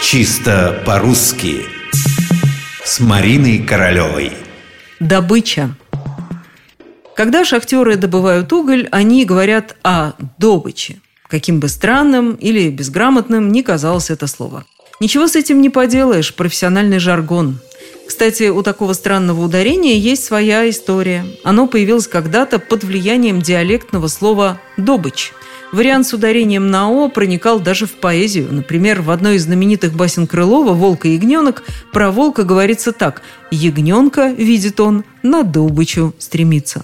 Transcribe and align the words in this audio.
Чисто 0.00 0.80
по-русски 0.86 1.66
С 2.84 3.00
Мариной 3.00 3.58
Королевой 3.58 4.32
Добыча 5.00 5.74
Когда 7.16 7.44
шахтеры 7.44 7.96
добывают 7.96 8.52
уголь, 8.52 8.88
они 8.92 9.24
говорят 9.24 9.76
о 9.82 10.12
добыче. 10.38 11.00
Каким 11.28 11.58
бы 11.58 11.68
странным 11.68 12.34
или 12.34 12.70
безграмотным 12.70 13.50
ни 13.50 13.62
казалось 13.62 14.10
это 14.10 14.28
слово. 14.28 14.64
Ничего 15.00 15.26
с 15.26 15.34
этим 15.34 15.60
не 15.60 15.68
поделаешь, 15.68 16.32
профессиональный 16.34 17.00
жаргон. 17.00 17.58
Кстати, 18.08 18.48
у 18.48 18.62
такого 18.62 18.94
странного 18.94 19.44
ударения 19.44 19.96
есть 19.96 20.24
своя 20.24 20.68
история. 20.70 21.26
Оно 21.44 21.66
появилось 21.66 22.08
когда-то 22.08 22.58
под 22.58 22.82
влиянием 22.82 23.42
диалектного 23.42 24.08
слова 24.08 24.58
«добыч». 24.78 25.34
Вариант 25.72 26.06
с 26.06 26.14
ударением 26.14 26.70
на 26.70 26.88
«о» 26.88 27.10
проникал 27.10 27.60
даже 27.60 27.84
в 27.84 27.92
поэзию. 27.92 28.48
Например, 28.50 29.02
в 29.02 29.10
одной 29.10 29.36
из 29.36 29.44
знаменитых 29.44 29.92
басен 29.92 30.26
Крылова 30.26 30.72
«Волк 30.72 31.04
и 31.04 31.10
ягненок» 31.10 31.62
про 31.92 32.10
волка 32.10 32.44
говорится 32.44 32.92
так 32.92 33.20
«Ягненка, 33.50 34.30
видит 34.30 34.80
он, 34.80 35.04
на 35.22 35.42
добычу 35.42 36.14
стремится». 36.18 36.82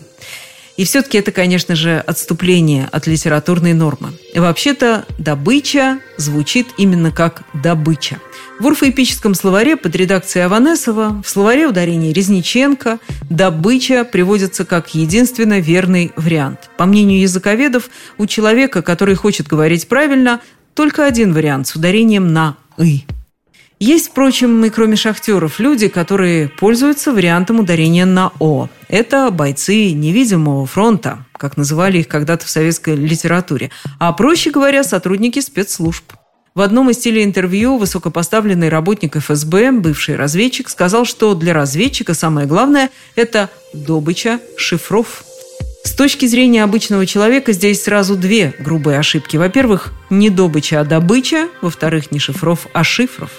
И 0.77 0.85
все-таки 0.85 1.19
это, 1.19 1.31
конечно 1.31 1.77
же, 1.77 1.99
отступление 1.99 2.89
от 2.91 3.07
литературной 3.07 3.75
нормы. 3.75 4.13
Вообще-то 4.35 5.05
«добыча» 5.19 6.01
звучит 6.17 6.67
именно 6.77 7.13
как 7.13 7.45
«добыча». 7.55 8.19
В 8.59 8.67
орфоэпическом 8.67 9.35
словаре 9.35 9.77
под 9.77 9.95
редакцией 9.97 10.47
Аванесова 10.47 11.23
в 11.25 11.29
словаре 11.29 11.67
ударения 11.67 12.13
Резниченко 12.13 12.99
«добыча» 13.31 14.05
приводится 14.05 14.65
как 14.65 14.95
единственно 14.95 15.61
верный 15.61 16.13
вариант. 16.17 16.71
По 16.77 16.87
мнению 16.87 17.21
языковедов, 17.21 17.89
у 18.19 18.27
человека, 18.27 18.83
который 18.83 19.15
хочет 19.15 19.47
говорить 19.47 19.89
правильно, 19.89 20.41
только 20.75 21.07
один 21.07 21.33
вариант 21.33 21.69
с 21.69 21.77
ударением 21.77 22.33
на 22.33 22.57
«ы». 22.79 23.03
Есть, 23.87 24.13
впрочем, 24.13 24.65
и 24.65 24.71
кроме 24.71 24.97
шахтеров 24.97 25.59
люди, 25.59 25.89
которые 25.89 26.49
пользуются 26.49 27.13
вариантом 27.13 27.61
ударения 27.61 28.07
на 28.07 28.33
«о». 28.39 28.71
Это 28.89 29.31
бойцы 29.31 29.93
невидимого 29.93 30.65
фронта, 30.65 31.27
как 31.33 31.59
называли 31.59 31.99
их 31.99 32.09
когда-то 32.09 32.47
в 32.47 32.49
советской 32.49 32.97
литературе, 32.97 33.71
а, 33.99 34.15
проще 34.15 34.51
говоря, 34.51 34.85
сотрудники 34.85 35.41
спецслужб. 35.41 36.15
В 36.55 36.63
одном 36.63 36.89
из 36.89 36.97
телеинтервью 36.97 37.77
высокопоставленный 37.77 38.71
работник 38.71 39.17
ФСБ, 39.17 39.73
бывший 39.73 40.17
разведчик, 40.17 40.71
сказал, 40.71 41.05
что 41.05 41.35
для 41.35 41.53
разведчика 41.53 42.15
самое 42.15 42.47
главное– 42.47 42.89
это 43.17 43.51
добыча 43.75 44.41
шифров. 44.57 45.25
С 45.85 45.93
точки 45.93 46.25
зрения 46.25 46.65
обычного 46.65 47.05
человека 47.05 47.53
здесь 47.53 47.83
сразу 47.83 48.17
две 48.17 48.55
грубые 48.59 48.99
ошибки. 48.99 49.37
Во-первых, 49.37 49.93
не 50.09 50.31
добыча, 50.31 50.81
а 50.81 50.85
добыча. 50.85 51.51
Во-вторых, 51.61 52.11
не 52.13 52.19
шифров, 52.19 52.67
а 52.73 52.83
шифров. 52.83 53.31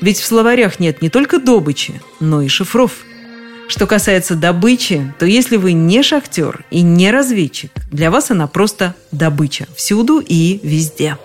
Ведь 0.00 0.18
в 0.18 0.26
словарях 0.26 0.80
нет 0.80 1.02
не 1.02 1.10
только 1.10 1.38
добычи, 1.38 2.00
но 2.20 2.42
и 2.42 2.48
шифров. 2.48 2.92
Что 3.68 3.86
касается 3.86 4.34
добычи, 4.34 5.14
то 5.18 5.26
если 5.26 5.56
вы 5.56 5.72
не 5.72 6.02
шахтер 6.02 6.64
и 6.70 6.82
не 6.82 7.10
разведчик, 7.10 7.70
для 7.92 8.10
вас 8.10 8.30
она 8.30 8.46
просто 8.46 8.94
добыча 9.12 9.66
всюду 9.76 10.18
и 10.18 10.58
везде. 10.62 11.16